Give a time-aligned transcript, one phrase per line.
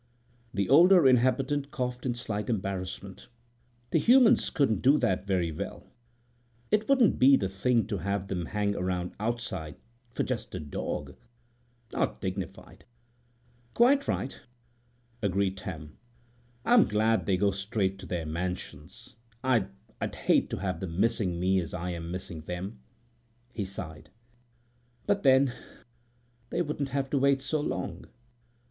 [0.51, 3.27] The older inhabitant coughed in slight embarrassment.
[3.91, 5.85] "The humans couldn't do that very well.
[6.71, 9.75] It wouldn't be the thing to have them hang around outside
[10.09, 12.83] for just a dog—not dignified."
[13.75, 14.41] "Quite right,"
[15.21, 15.99] agreed Tam.
[16.65, 19.15] "I'm glad they go straight to their mansions.
[19.43, 22.79] I'd—I'd hate to have them missing me as I am missing them."
[23.53, 24.09] He sighed.
[25.05, 25.53] "But, then,
[26.49, 28.07] they wouldn't have to wait so long."